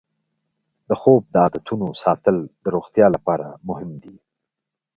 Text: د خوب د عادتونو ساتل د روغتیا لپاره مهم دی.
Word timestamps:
د 0.89 0.91
خوب 1.01 1.21
د 1.33 1.35
عادتونو 1.43 1.87
ساتل 2.03 2.37
د 2.63 2.65
روغتیا 2.75 3.07
لپاره 3.15 3.47
مهم 3.69 3.91
دی. 4.03 4.15